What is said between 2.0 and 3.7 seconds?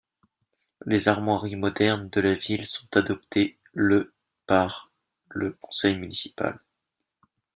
de la ville sont adoptées